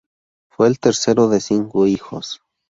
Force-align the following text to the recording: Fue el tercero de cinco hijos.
Fue 0.49 0.67
el 0.67 0.79
tercero 0.79 1.29
de 1.29 1.39
cinco 1.39 1.85
hijos. 1.85 2.41